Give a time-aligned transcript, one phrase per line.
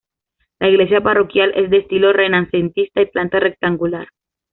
[0.57, 4.07] La Iglesia Parroquial es de estilo renacentista y planta rectangular.